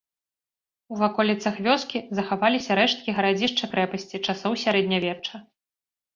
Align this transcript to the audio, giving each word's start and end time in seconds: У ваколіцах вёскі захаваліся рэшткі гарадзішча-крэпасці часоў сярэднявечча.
У 0.95 1.01
ваколіцах 1.01 1.59
вёскі 1.67 1.99
захаваліся 2.21 2.71
рэшткі 2.81 3.09
гарадзішча-крэпасці 3.19 4.17
часоў 4.27 4.53
сярэднявечча. 4.65 5.35